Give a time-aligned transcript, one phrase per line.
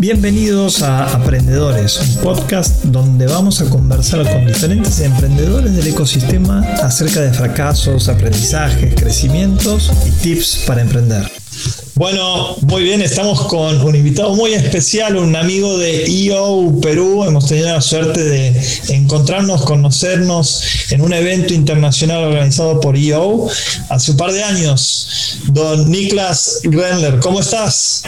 [0.00, 7.20] Bienvenidos a Aprendedores, un podcast donde vamos a conversar con diferentes emprendedores del ecosistema acerca
[7.20, 11.30] de fracasos, aprendizajes, crecimientos y tips para emprender.
[11.96, 17.24] Bueno, muy bien, estamos con un invitado muy especial, un amigo de EO Perú.
[17.24, 18.58] Hemos tenido la suerte de
[18.88, 23.48] encontrarnos, conocernos en un evento internacional organizado por EO
[23.90, 25.40] hace un par de años.
[25.48, 28.02] Don Niklas Grenler, ¿cómo estás?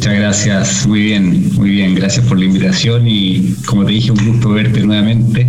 [0.00, 1.94] Muchas gracias, muy bien, muy bien.
[1.94, 5.46] Gracias por la invitación y como te dije, un gusto verte nuevamente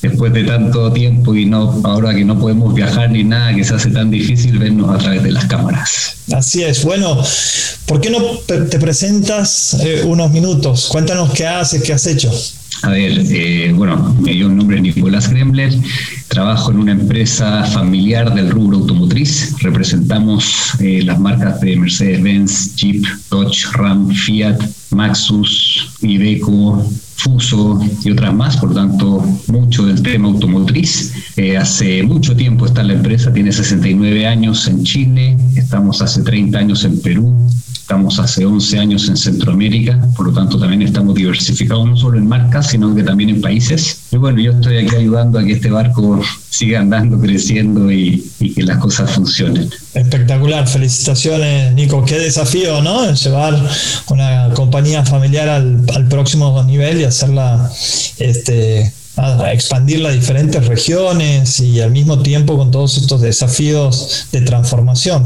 [0.00, 3.74] después de tanto tiempo y no ahora que no podemos viajar ni nada, que se
[3.74, 6.14] hace tan difícil vernos a través de las cámaras.
[6.32, 6.84] Así es.
[6.84, 7.20] Bueno,
[7.86, 10.86] ¿por qué no te presentas eh, unos minutos?
[10.86, 12.30] Cuéntanos qué haces, qué has hecho.
[12.82, 15.72] A ver, eh, bueno, dio un nombre Nicolás Gremler,
[16.28, 23.04] trabajo en una empresa familiar del rubro automotriz, representamos eh, las marcas de Mercedes-Benz, Jeep,
[23.30, 24.58] Dodge, Ram, Fiat,
[24.92, 26.82] Maxus, Iveco,
[27.16, 31.12] Fuso y otras más, por tanto, mucho del tema automotriz.
[31.36, 36.58] Eh, hace mucho tiempo está la empresa, tiene 69 años en Chile, estamos hace 30
[36.58, 37.36] años en Perú,
[37.90, 42.28] Estamos hace 11 años en Centroamérica, por lo tanto también estamos diversificados no solo en
[42.28, 44.02] marcas, sino que también en países.
[44.12, 48.62] Y bueno, yo estoy aquí ayudando a que este barco siga andando, creciendo y, que
[48.62, 49.68] las cosas funcionen.
[49.92, 53.12] Espectacular, felicitaciones Nico, qué desafío, ¿no?
[53.12, 53.60] Llevar
[54.06, 57.72] una compañía familiar al, al próximo nivel y hacerla
[58.18, 64.40] este, a expandirla a diferentes regiones y al mismo tiempo con todos estos desafíos de
[64.42, 65.24] transformación.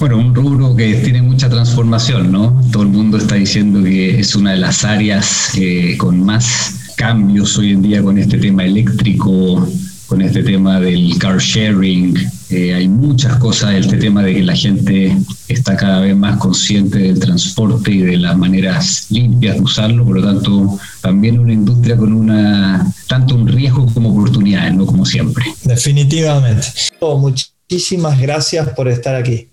[0.00, 2.60] Bueno, un rubro que tiene mucha transformación, ¿no?
[2.70, 7.56] Todo el mundo está diciendo que es una de las áreas eh, con más cambios
[7.58, 9.66] hoy en día con este tema eléctrico,
[10.06, 12.14] con este tema del car sharing.
[12.52, 15.16] Eh, hay muchas cosas, este tema de que la gente
[15.48, 20.20] está cada vez más consciente del transporte y de las maneras limpias de usarlo, por
[20.20, 24.84] lo tanto, también una industria con una tanto un riesgo como oportunidades, ¿no?
[24.84, 25.46] Como siempre.
[25.64, 26.66] Definitivamente.
[27.00, 29.48] muchísimas gracias por estar aquí.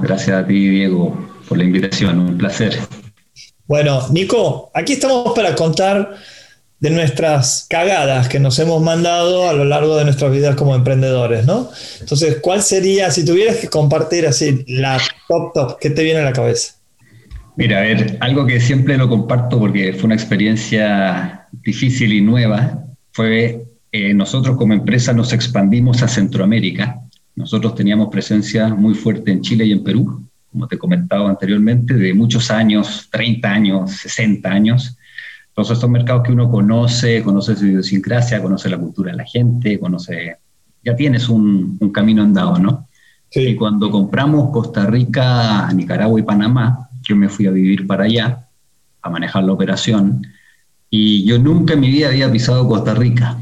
[0.00, 1.18] gracias a ti, Diego,
[1.48, 2.78] por la invitación, un placer.
[3.66, 6.14] Bueno, Nico, aquí estamos para contar
[6.78, 11.46] de nuestras cagadas que nos hemos mandado a lo largo de nuestras vidas como emprendedores,
[11.46, 11.70] ¿no?
[12.00, 16.24] Entonces, ¿cuál sería, si tuvieras que compartir así la top top, qué te viene a
[16.24, 16.74] la cabeza?
[17.56, 22.84] Mira, a ver, algo que siempre lo comparto porque fue una experiencia difícil y nueva,
[23.12, 27.00] fue eh, nosotros como empresa nos expandimos a Centroamérica.
[27.34, 30.22] Nosotros teníamos presencia muy fuerte en Chile y en Perú,
[30.52, 34.98] como te comentaba anteriormente, de muchos años, 30 años, 60 años
[35.56, 39.80] entonces son mercados que uno conoce, conoce su idiosincrasia, conoce la cultura de la gente,
[39.80, 40.36] conoce,
[40.84, 42.88] ya tienes un, camino andado, ¿no?
[43.30, 48.48] Y cuando compramos Costa Rica, Nicaragua y Panamá, yo me fui a vivir para allá,
[49.00, 50.26] a manejar la operación,
[50.90, 53.38] y yo nunca en mi vida había pisado Costa Rica.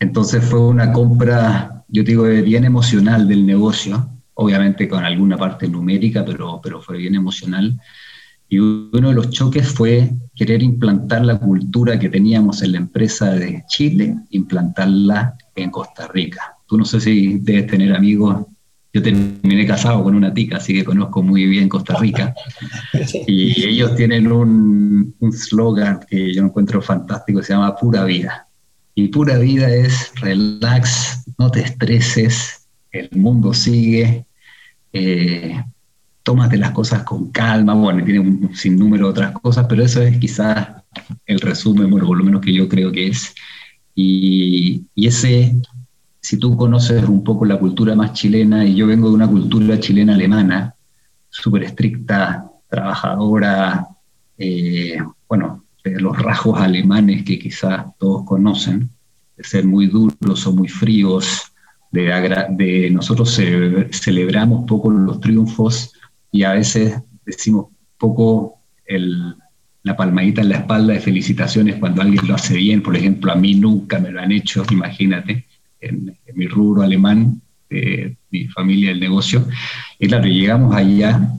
[0.00, 6.24] Entonces fue una compra, yo digo, bien emocional del negocio, obviamente con alguna parte numérica,
[6.24, 7.78] pero, pero fue bien emocional.
[8.48, 13.32] Y uno de los choques fue querer implantar la cultura que teníamos en la empresa
[13.32, 16.56] de Chile, implantarla en Costa Rica.
[16.66, 18.46] Tú no sé si debes tener amigos.
[18.92, 22.34] Yo terminé casado con una tica, así que conozco muy bien Costa Rica.
[23.26, 28.46] Y ellos tienen un slogan que yo encuentro fantástico, se llama Pura Vida.
[28.98, 34.24] Y pura vida es relax, no te estreses, el mundo sigue,
[34.94, 35.62] eh,
[36.26, 40.18] tómate las cosas con calma, bueno, tiene un sinnúmero de otras cosas, pero eso es
[40.18, 40.70] quizás
[41.24, 43.32] el resumen, bueno, por lo menos que yo creo que es.
[43.94, 45.54] Y, ese,
[46.20, 49.78] si tú conoces un poco la cultura más chilena, y yo vengo de una cultura
[49.78, 50.74] chilena alemana,
[51.28, 53.86] súper estricta, trabajadora,
[54.36, 54.98] eh,
[55.28, 58.90] bueno, de los rasgos alemanes que quizás todos conocen,
[59.36, 61.52] de ser muy duros o muy fríos,
[61.92, 62.06] de,
[62.50, 63.40] de nosotros
[63.92, 65.92] celebramos poco los triunfos
[66.30, 67.66] y a veces decimos
[67.98, 68.60] poco
[69.82, 72.82] la palmadita en la espalda de felicitaciones cuando alguien lo hace bien.
[72.82, 75.46] Por ejemplo, a mí nunca me lo han hecho, imagínate,
[75.80, 77.40] en, mi rubro alemán,
[77.70, 79.46] de mi familia del negocio.
[79.98, 81.30] Y claro, llegamos allá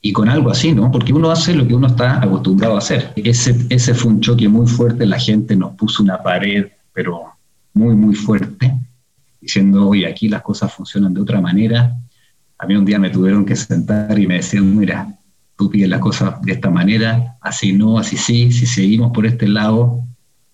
[0.00, 0.90] y con algo así, ¿no?
[0.90, 3.12] Porque uno hace lo que uno está acostumbrado a hacer.
[3.16, 7.26] Ese, ese fue un choque muy fuerte, la gente nos puso una pared, pero
[7.72, 8.74] muy, muy fuerte,
[9.40, 11.96] diciendo, oye, aquí las cosas funcionan de otra manera,
[12.62, 15.18] a mí un día me tuvieron que sentar y me decían, mira,
[15.58, 19.48] tú pides las cosas de esta manera, así no, así sí, si seguimos por este
[19.48, 20.04] lado,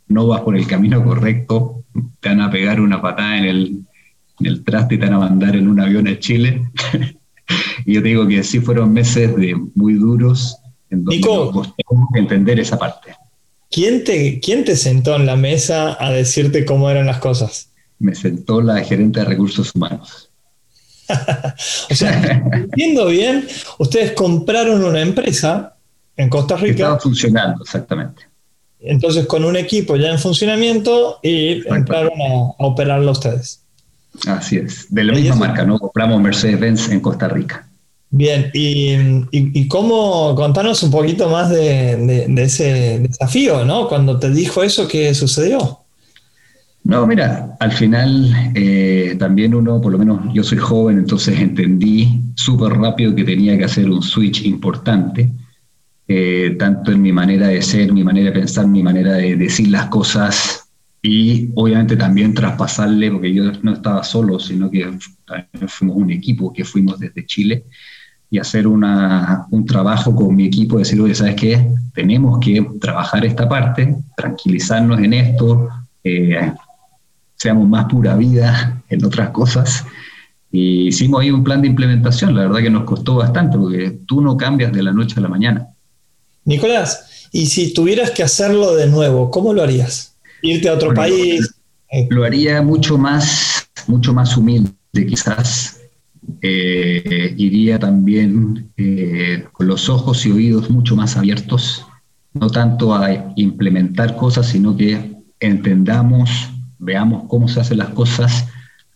[0.07, 1.85] no vas por el camino correcto,
[2.21, 3.85] te van a pegar una patada en el,
[4.41, 6.63] en el traste y te van a mandar en un avión a Chile.
[7.85, 10.57] y yo te digo que sí fueron meses de muy duros,
[10.89, 13.13] en donde tenemos que entender esa parte.
[13.71, 17.71] ¿Quién te, ¿Quién te sentó en la mesa a decirte cómo eran las cosas?
[17.99, 20.28] Me sentó la gerente de recursos humanos.
[21.91, 23.47] o sea, entiendo bien,
[23.79, 25.75] ustedes compraron una empresa
[26.17, 26.73] en Costa Rica.
[26.73, 28.23] estaba funcionando, exactamente.
[28.81, 33.63] Entonces, con un equipo ya en funcionamiento y entraron a, operarlo ustedes.
[34.27, 35.79] Así es, de la misma marca, ¿no?
[35.79, 37.69] Compramos Mercedes-Benz en Costa Rica.
[38.11, 43.89] Bien, y, cómo, contanos un poquito más de, ese desafío, ¿no?
[43.89, 45.81] Cuando te dijo eso, ¿qué sucedió?
[46.89, 52.23] No, mira, al final eh, también uno, por lo menos yo soy joven, entonces entendí
[52.35, 55.31] súper rápido que tenía que hacer un switch importante,
[56.09, 59.69] eh, tanto en mi manera de ser, mi manera de pensar, mi manera de decir
[59.69, 60.71] las cosas
[61.03, 64.91] y obviamente también traspasarle, porque yo no estaba solo, sino que
[65.67, 67.65] fuimos un equipo que fuimos desde Chile
[68.31, 71.69] y hacer una, un trabajo con mi equipo, decir, oye, ¿sabes qué?
[71.93, 75.69] Tenemos que trabajar esta parte, tranquilizarnos en esto,
[76.03, 76.51] eh,
[77.39, 79.85] seamos más pura vida en otras cosas.
[80.51, 84.21] Y hicimos ahí un plan de implementación, la verdad que nos costó bastante, porque tú
[84.21, 85.69] no cambias de la noche a la mañana.
[86.45, 90.17] Nicolás, y si tuvieras que hacerlo de nuevo, ¿cómo lo harías?
[90.41, 91.55] ¿Irte a otro país?
[92.09, 95.81] Lo haría mucho más, mucho más humilde, quizás,
[96.43, 101.87] eh, iría también eh, con los ojos y oídos mucho más abiertos,
[102.35, 106.31] no tanto a implementar cosas, sino que entendamos,
[106.79, 108.47] veamos cómo se hacen las cosas.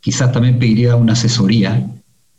[0.00, 1.86] Quizás también pediría una asesoría.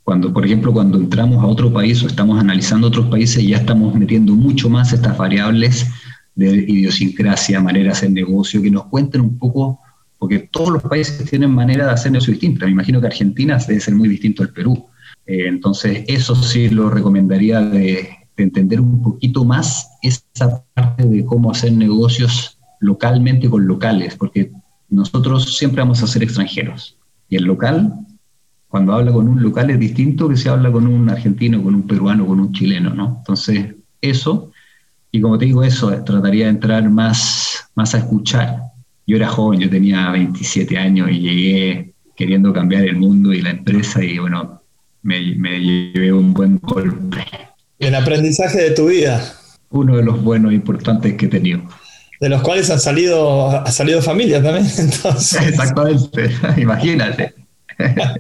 [0.04, 3.96] Cuando, por ejemplo, cuando entramos a otro país o estamos analizando otros países, ya estamos
[3.96, 5.88] metiendo mucho más estas variables
[6.36, 9.80] de idiosincrasia, maneras de negocio, que nos cuenten un poco
[10.24, 12.66] porque todos los países tienen manera de hacer negocio distinta.
[12.66, 14.88] Me imagino que Argentina debe ser muy distinto al Perú.
[15.26, 21.52] Eh, entonces, eso sí lo recomendaría de, entender un poquito más esa parte de cómo
[21.52, 24.50] hacer negocios localmente con locales, porque
[24.94, 26.98] nosotros siempre vamos a ser extranjeros.
[27.30, 27.94] Y el local,
[28.68, 31.88] cuando habla con un local, es distinto que si habla con un argentino, con un
[31.88, 33.18] peruano, con un chileno, ¿no?
[33.20, 34.52] Entonces, eso,
[35.12, 38.74] y como te digo, eso, trataría de entrar más, más a escuchar
[39.06, 43.52] yo era joven, yo tenía 27 años y llegué queriendo cambiar el mundo y la
[43.52, 44.62] empresa y bueno,
[45.02, 47.26] me, llevé un buen golpe.
[47.80, 49.22] El aprendizaje de tu vida.
[49.70, 51.62] Uno de los buenos e importantes que he tenido.
[52.24, 55.42] De los cuales han salido, ha salido familia también, entonces.
[55.46, 57.34] Exactamente, imagínate.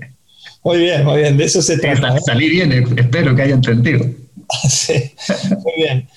[0.66, 2.18] Muy bien, muy bien, de eso se trata.
[2.22, 4.06] Salí bien, espero que haya entendido.
[4.70, 5.12] Sí,
[5.50, 6.08] muy bien.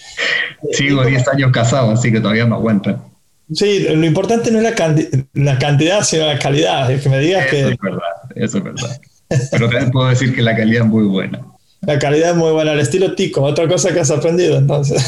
[0.71, 3.03] Sigo 10 años casado, así que todavía me aguantan.
[3.53, 4.65] Sí, lo importante no es
[5.35, 6.89] la, cantidad, sino la calidad.
[6.93, 7.61] Es que me digas eso que.
[7.73, 8.01] Es verdad,
[8.37, 9.01] eso es verdad.
[9.51, 11.41] Pero también puedo decir que la calidad es muy buena.
[11.81, 13.43] La calidad es muy buena, al estilo Tico.
[13.43, 15.05] Otra cosa que has aprendido, entonces.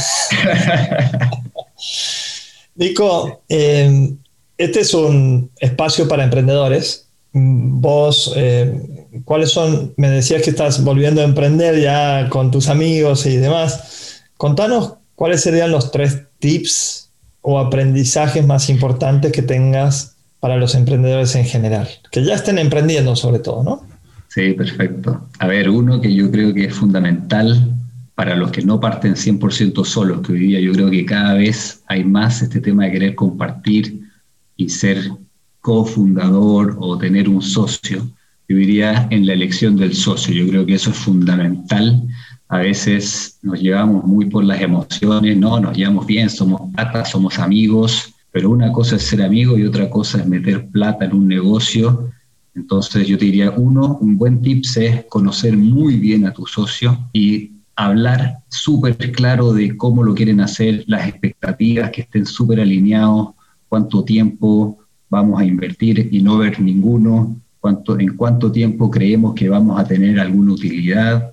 [2.78, 4.14] Nico, eh,
[4.56, 7.08] este es un espacio para emprendedores.
[7.32, 9.92] Vos, eh, ¿cuáles son?
[9.96, 14.22] Me decías que estás volviendo a emprender ya con tus amigos y demás.
[14.36, 17.10] Contanos cuáles serían los tres tips
[17.42, 21.88] o aprendizajes más importantes que tengas para los emprendedores en general?
[22.10, 23.82] Que ya estén emprendiendo sobre todo, ¿no?
[24.28, 25.28] Sí, perfecto.
[25.38, 27.74] A ver, uno que yo creo que es fundamental
[28.18, 31.84] para los que no parten 100% solos, que hoy día yo creo que cada vez
[31.86, 34.10] hay más este tema de querer compartir
[34.56, 35.12] y ser
[35.60, 38.10] cofundador o tener un socio.
[38.48, 40.34] Yo diría en la elección del socio.
[40.34, 42.02] Yo creo que eso es fundamental
[42.48, 47.38] a veces nos llevamos muy por las emociones, no, nos llevamos bien, somos plata, somos
[47.38, 51.28] amigos, pero una cosa es ser amigo y otra cosa es meter plata en un
[51.28, 52.10] negocio.
[52.54, 56.98] Entonces yo te diría, uno, un buen tip es conocer muy bien a tu socio
[57.12, 63.30] y hablar súper claro de cómo lo quieren hacer, las expectativas, que estén súper alineados,
[63.68, 69.48] cuánto tiempo vamos a invertir y no ver ninguno, cuánto, en cuánto tiempo creemos que
[69.48, 71.32] vamos a tener alguna utilidad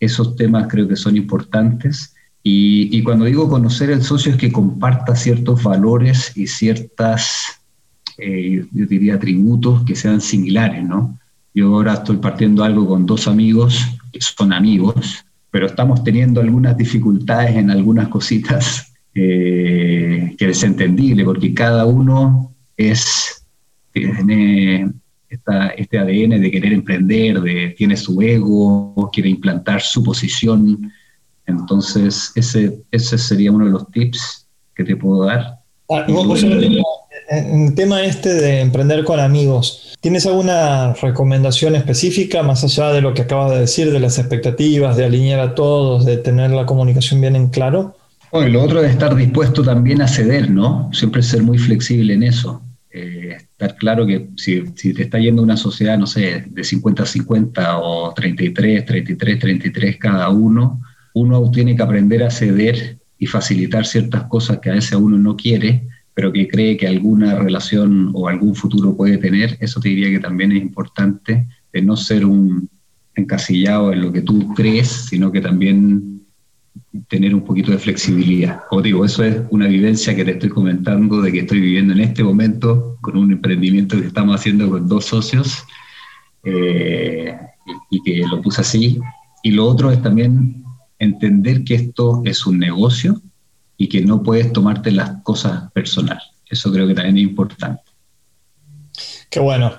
[0.00, 2.14] esos temas creo que son importantes.
[2.42, 7.60] Y, cuando digo conocer el socio es que comparta ciertos valores y ciertas,
[8.16, 11.18] eh, yo diría, atributos que sean similares, ¿no?
[11.54, 16.76] Yo ahora estoy partiendo algo con dos amigos que son amigos, pero estamos teniendo algunas
[16.76, 23.44] dificultades en algunas cositas eh, que es entendible, porque cada uno es,
[23.92, 24.92] tiene
[25.28, 30.92] este ADN de querer emprender, de tiene su ego, quiere implantar su posición.
[31.46, 35.60] Entonces, ese, ese sería uno de los tips que te puedo dar.
[35.88, 36.04] Ah,
[37.30, 43.00] en el tema este de emprender con amigos, ¿tienes alguna recomendación específica más allá de
[43.00, 46.66] lo que acabas de decir, de las expectativas, de alinear a todos, de tener la
[46.66, 47.96] comunicación bien en claro?
[48.32, 50.90] Bueno, y lo otro es estar dispuesto también a ceder, ¿no?
[50.92, 52.62] Siempre ser muy flexible en eso.
[52.92, 57.78] Eh, estar claro que si, si, te está yendo una sociedad, no sé, de 50-50
[57.80, 60.80] o 33, 33, 33 cada uno,
[61.14, 65.36] uno tiene que aprender a ceder y facilitar ciertas cosas que a veces uno no
[65.36, 65.84] quiere,
[66.14, 69.56] pero que cree que alguna relación o algún futuro puede tener.
[69.60, 72.68] Eso te diría que también es importante de no ser un
[73.14, 76.20] encasillado en lo que tú crees, sino que también
[77.08, 78.62] tener un poquito de flexibilidad.
[78.68, 82.00] Como digo, eso es una vivencia que te estoy comentando de que estoy viviendo en
[82.00, 85.64] este momento con un emprendimiento que estamos haciendo con dos socios
[86.44, 87.36] eh,
[87.90, 88.98] y que lo puse así.
[89.42, 90.64] Y lo otro es también
[90.98, 93.20] entender que esto es un negocio
[93.80, 96.20] y que no puedes tomarte las cosas personal.
[96.50, 97.80] Eso creo que también es importante.
[99.30, 99.72] Qué bueno.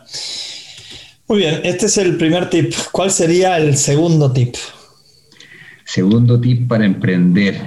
[1.28, 2.74] Muy bien, este es el primer tip.
[2.92, 4.56] ¿Cuál sería el segundo tip?
[5.86, 7.62] Segundo tip para emprender.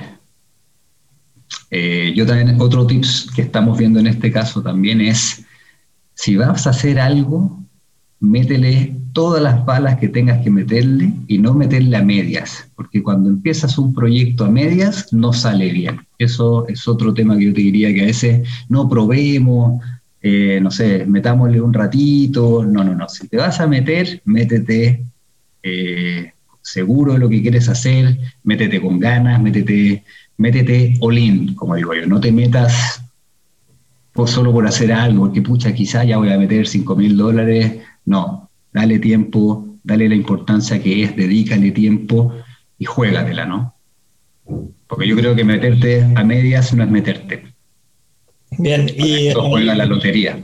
[1.70, 3.04] Eh, yo también, otro tip
[3.36, 5.44] que estamos viendo en este caso también es,
[6.14, 7.63] si vas a hacer algo,
[8.24, 13.30] métele todas las balas que tengas que meterle y no meterle a medias, porque cuando
[13.30, 16.00] empiezas un proyecto a medias no sale bien.
[16.18, 19.80] Eso es otro tema que yo te diría que a veces no probemos,
[20.20, 25.04] eh, no sé, metámosle un ratito, no, no, no, si te vas a meter, métete
[25.62, 30.02] eh, seguro de lo que quieres hacer, métete con ganas, métete,
[30.38, 33.00] métete all in, como digo yo, no te metas
[34.26, 38.50] solo por hacer algo, porque pucha, quizá ya voy a meter 5 mil dólares, no,
[38.72, 42.32] dale tiempo, dale la importancia que es, dedícale tiempo
[42.78, 43.74] y juégatela, ¿no?
[44.86, 47.54] Porque yo creo que meterte a medias no es meterte.
[48.58, 49.32] Bien, y.
[49.32, 50.38] juega la lotería.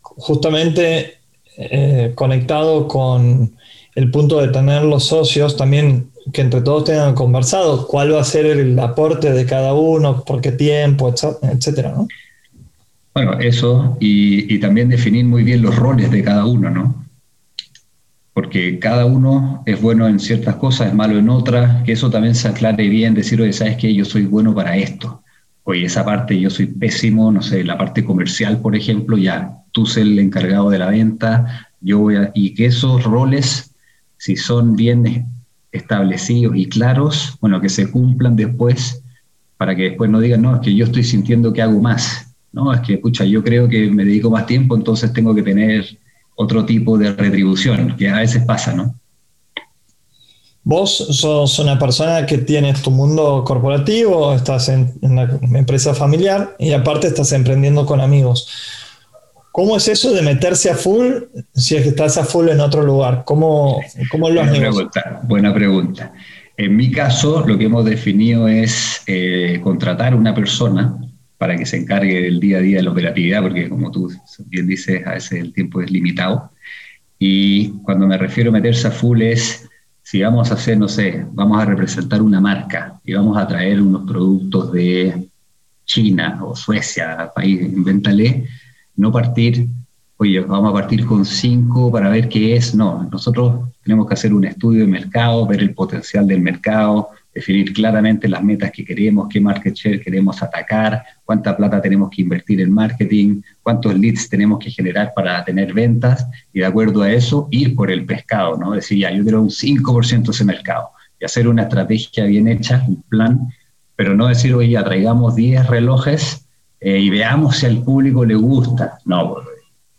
[0.00, 1.14] Justamente
[1.56, 3.56] eh, conectado con
[3.94, 8.24] el punto de tener los socios, también que entre todos tengan conversado cuál va a
[8.24, 12.06] ser el aporte de cada uno, por qué tiempo, etcétera, ¿no?
[13.14, 17.02] Bueno, eso, y, también definir muy bien los roles de cada uno, ¿no?
[18.32, 22.34] porque cada uno es bueno en ciertas cosas, es malo en otras, que eso también
[22.34, 23.94] se aclare bien, decir, oye, ¿sabes qué?
[23.94, 25.22] Yo soy bueno para esto.
[25.64, 29.86] Oye, esa parte yo soy pésimo, no sé, la parte comercial, por ejemplo, ya, tú
[29.86, 33.74] ser el encargado de la venta, yo voy a, y que esos roles,
[34.16, 35.26] si son bien
[35.70, 39.02] establecidos y claros, bueno, que se cumplan después,
[39.58, 42.72] para que después no digan, no, es que yo estoy sintiendo que hago más, no,
[42.72, 45.98] es que, pucha, yo creo que me dedico más tiempo, entonces tengo que tener
[46.34, 48.94] otro tipo de retribución, que a veces pasa, ¿no?
[50.64, 56.72] Vos sos una persona que tienes tu mundo corporativo, estás en, una empresa familiar y
[56.72, 58.48] aparte estás emprendiendo con amigos.
[59.50, 62.82] ¿Cómo es eso de meterse a full si es que estás a full en otro
[62.82, 63.24] lugar?
[63.26, 63.80] ¿Cómo,
[64.10, 66.12] cómo lo buena pregunta, buena pregunta.
[66.56, 70.96] En mi caso, lo que hemos definido es eh, contratar una persona
[71.42, 74.08] para que se encargue del día a día de la operatividad, porque como tú
[74.46, 76.52] bien dices, a veces el tiempo es limitado.
[77.18, 79.68] Y cuando me refiero a meterse a full es,
[80.04, 83.82] si vamos a hacer, no sé, vamos a representar una marca y vamos a traer
[83.82, 85.30] unos productos de
[85.84, 88.46] China o Suecia, país, invéntale,
[88.94, 89.66] no partir,
[90.18, 94.32] oye, vamos a partir con cinco para ver qué es, no, nosotros tenemos que hacer
[94.32, 99.28] un estudio de mercado, ver el potencial del mercado, definir claramente las metas que queremos,
[99.28, 104.58] qué market share queremos atacar, cuánta plata tenemos que invertir en marketing, cuántos leads tenemos
[104.58, 108.72] que generar para tener ventas y de acuerdo a eso ir por el pescado, ¿no?
[108.72, 112.84] Decir, ya, yo quiero un 5% de ese mercado y hacer una estrategia bien hecha,
[112.86, 113.48] un plan,
[113.96, 116.46] pero no decir, oye, traigamos 10 relojes
[116.80, 118.98] eh, y veamos si al público le gusta.
[119.06, 119.36] No,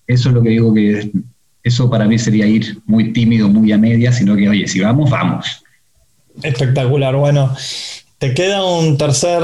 [0.06, 1.12] eso es lo que digo que
[1.64, 5.10] eso para mí sería ir muy tímido, muy a media, sino que, oye, si vamos,
[5.10, 5.63] vamos
[6.42, 7.16] Espectacular.
[7.16, 7.56] Bueno,
[8.18, 9.44] ¿te queda un tercer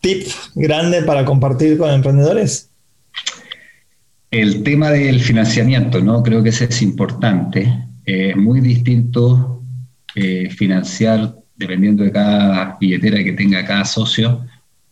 [0.00, 2.70] tip grande para compartir con emprendedores?
[4.30, 6.22] El tema del financiamiento, ¿no?
[6.22, 7.86] Creo que ese es importante.
[8.04, 9.62] Es muy distinto
[10.14, 14.44] eh, financiar dependiendo de cada billetera que tenga cada socio.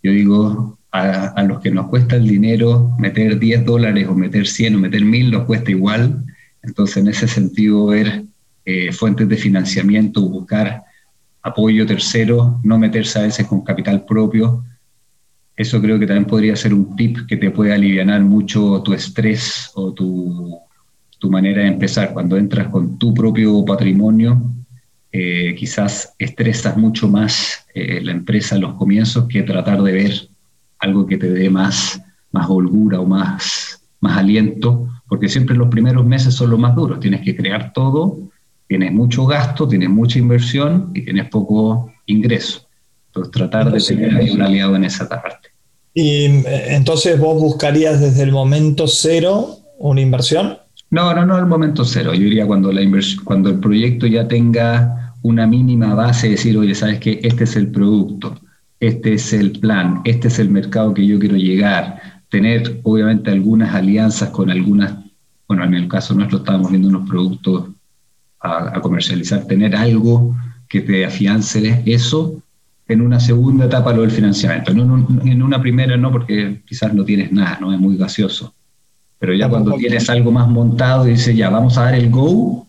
[0.03, 4.77] Yo digo, a, los que nos cuesta el dinero, meter 10 dólares o meter 100
[4.77, 6.25] o meter 1000 nos cuesta igual.
[6.63, 8.25] Entonces, en ese sentido, ver
[8.65, 10.83] eh, fuentes de financiamiento, buscar
[11.43, 14.65] apoyo tercero, no meterse a veces con capital propio.
[15.57, 19.71] Eso creo que también podría ser un tip que te puede aliviar mucho tu estrés
[19.75, 20.59] o tu,
[21.19, 22.13] tu manera de empezar.
[22.13, 24.43] Cuando entras con tu propio patrimonio,
[25.13, 30.29] eh, quizás estresas mucho más eh, la empresa en los comienzos que tratar de ver
[30.79, 32.01] algo que te dé más,
[32.33, 37.01] más holgura o más, más aliento, porque siempre los primeros meses son los más duros.
[37.01, 38.31] Tienes que crear todo
[38.71, 42.69] tienes mucho gasto, tienes mucha inversión y tienes poco ingreso.
[43.09, 45.49] Entonces, tratar de tener ahí un aliado en esa parte.
[45.93, 50.57] ¿Y eh, entonces vos buscarías desde el momento cero una inversión?
[50.89, 52.15] No, no, no el momento cero.
[52.15, 52.83] Yo diría cuando, la
[53.25, 57.73] cuando el proyecto ya tenga una mínima base, decir, oye, sabes que este es el
[57.73, 58.39] producto,
[58.79, 63.75] este es el plan, este es el mercado que yo quiero llegar, tener obviamente algunas
[63.75, 64.95] alianzas con algunas,
[65.49, 67.71] bueno, en el caso nuestro estábamos viendo unos productos
[68.41, 70.35] a, comercializar, tener algo
[70.69, 72.43] que te afiance eso
[72.89, 74.73] en una segunda etapa lo del financiamiento.
[74.73, 78.55] En, en una primera no, porque quizás no tienes nada, no es muy gaseoso.
[79.19, 82.67] Pero ya cuando tienes algo más montado y dices, ya, vamos a dar el go,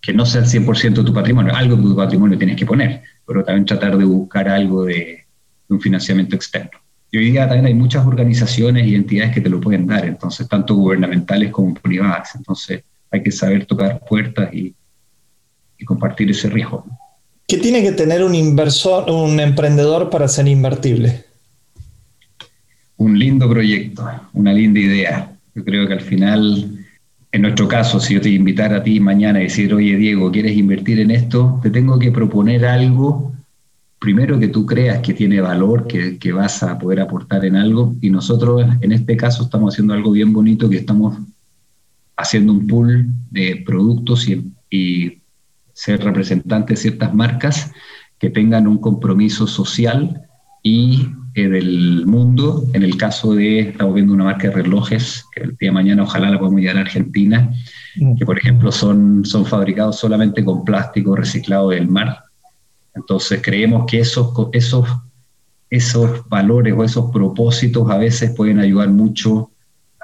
[0.00, 3.02] que no sea el 100% de tu patrimonio, algo de tu patrimonio tienes que poner,
[3.24, 5.24] pero también tratar de buscar algo de,
[5.68, 6.72] un financiamiento externo.
[7.10, 10.48] Y hoy día también hay muchas organizaciones y entidades que te lo pueden dar, entonces,
[10.48, 12.34] tanto gubernamentales como privadas.
[12.34, 14.74] Entonces, hay que saber tocar puertas y,
[15.82, 16.86] y compartir ese riesgo.
[17.46, 21.24] ¿Qué tiene que tener un inversor, un emprendedor para ser invertible?
[22.96, 25.32] Un lindo proyecto, una linda idea.
[25.54, 26.86] Yo creo que al final,
[27.32, 30.56] en nuestro caso, si yo te invitara a ti mañana y decir, oye Diego, ¿quieres
[30.56, 31.60] invertir en esto?
[31.62, 33.32] Te tengo que proponer algo
[34.02, 37.94] primero que tú creas que tiene valor, que, vas a poder aportar en algo.
[38.00, 41.18] Y nosotros en este caso estamos haciendo algo bien bonito, que estamos
[42.16, 45.21] haciendo un pool de productos y,
[45.72, 47.72] ser representantes de ciertas marcas
[48.18, 50.22] que tengan un compromiso social
[50.62, 52.64] y eh, del mundo.
[52.72, 56.02] En el caso de, estamos viendo una marca de relojes, que el día de mañana
[56.02, 57.52] ojalá la podamos llevar a Argentina,
[57.96, 58.16] mm.
[58.16, 62.22] que por ejemplo son, son fabricados solamente con plástico reciclado del mar
[62.94, 64.88] entonces creemos que esos, esos,
[65.70, 69.50] esos valores o esos propósitos a veces pueden ayudar mucho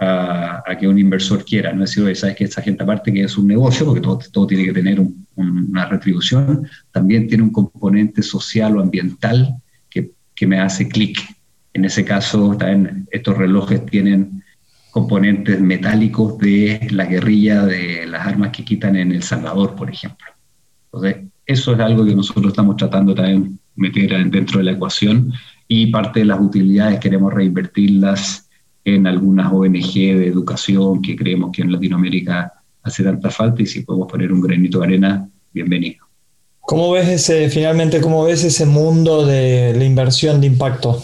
[0.00, 1.72] a, que un inversor quiera.
[1.72, 4.46] No es decir, sabes que esta gente aparte que es un negocio, porque todo, todo
[4.46, 5.02] tiene que tener
[5.36, 9.54] una retribución, también tiene un componente social o ambiental
[9.90, 11.18] que, que me hace clic.
[11.74, 14.42] En ese caso, también estos relojes tienen
[14.90, 20.26] componentes metálicos de la guerrilla de las armas que quitan en El Salvador, por ejemplo.
[20.86, 25.32] Entonces, eso es algo que nosotros estamos tratando también meter dentro de la ecuación
[25.68, 28.47] y parte de las utilidades queremos reinvertirlas
[28.94, 33.82] en algunas ONG de educación que creemos que en Latinoamérica hace tanta falta y si
[33.82, 36.06] podemos poner un granito de arena, bienvenido.
[36.60, 41.02] ¿Cómo ves ese, finalmente, cómo ves ese mundo de la inversión de impacto?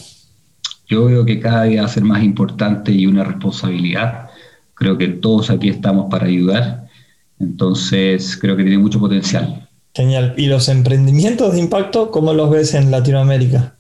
[0.86, 4.28] Yo veo que cada día va a ser más importante y una responsabilidad.
[4.74, 6.86] Creo que todos aquí estamos para ayudar.
[7.40, 9.66] Entonces, creo que tiene mucho potencial.
[9.94, 10.34] Genial.
[10.36, 13.74] ¿Y los emprendimientos de impacto, cómo los ves en Latinoamérica?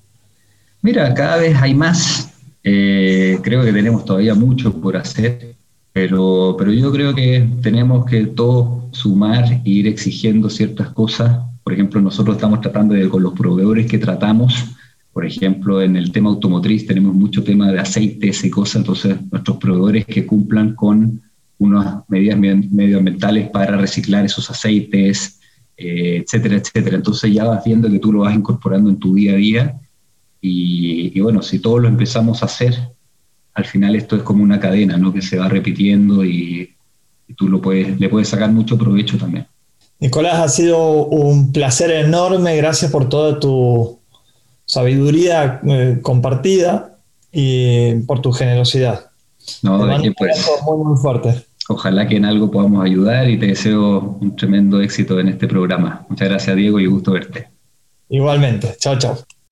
[0.80, 2.33] Mira, cada vez hay más.
[2.64, 5.54] Eh, creo que tenemos todavía mucho por hacer,
[5.92, 11.40] pero, pero yo creo que tenemos que todos sumar e ir exigiendo ciertas cosas.
[11.62, 14.74] Por ejemplo, nosotros estamos tratando de, con los proveedores que tratamos,
[15.14, 19.58] por ejemplo, en el tema automotriz tenemos mucho tema de aceites y cosas, entonces nuestros
[19.58, 21.22] proveedores que cumplan con
[21.58, 25.38] unas medidas medioambientales para reciclar esos aceites,
[25.76, 26.96] eh, etcétera, etcétera.
[26.96, 29.80] Entonces ya vas viendo que tú lo vas incorporando en tu día a día
[30.46, 32.76] y, bueno, si todos lo empezamos a hacer,
[33.54, 35.12] al final esto es como una cadena, ¿no?
[35.12, 36.70] Que se va repitiendo y,
[37.38, 39.46] tú lo puedes, le puedes sacar mucho provecho también.
[40.00, 43.98] Nicolás, ha sido un placer enorme, gracias por toda tu
[44.66, 46.98] sabiduría eh, compartida
[47.32, 49.10] y por tu generosidad.
[49.62, 50.46] No, de pues.
[50.66, 51.42] Muy, muy fuerte.
[51.70, 56.04] Ojalá que en algo podamos ayudar y te deseo un tremendo éxito en este programa.
[56.10, 57.48] Muchas gracias Diego y gusto verte.
[58.10, 59.16] Igualmente, chao chao.